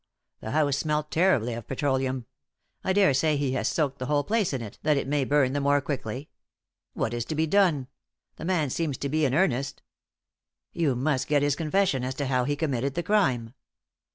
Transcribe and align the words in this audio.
The 0.39 0.49
house 0.49 0.77
smelt 0.79 1.11
terribly 1.11 1.53
of 1.53 1.67
petroleum; 1.67 2.25
I 2.83 2.91
daresay 2.91 3.37
he 3.37 3.51
has 3.51 3.67
soaked 3.67 3.99
the 3.99 4.07
whole 4.07 4.23
place 4.23 4.51
in 4.51 4.63
it, 4.63 4.79
that 4.81 4.97
it 4.97 5.07
may 5.07 5.25
burn 5.25 5.53
the 5.53 5.61
more 5.61 5.79
quickly. 5.79 6.31
What 6.93 7.13
is 7.13 7.23
to 7.25 7.35
be 7.35 7.45
done? 7.45 7.85
The 8.37 8.45
man 8.45 8.71
seems 8.71 8.97
to 8.97 9.09
be 9.09 9.25
in 9.25 9.35
earnest." 9.35 9.83
"You 10.73 10.95
must 10.95 11.27
get 11.27 11.43
his 11.43 11.55
confession 11.55 12.03
as 12.03 12.15
to 12.15 12.25
how 12.25 12.45
he 12.45 12.55
committed 12.55 12.95
the 12.95 13.03
crime." 13.03 13.53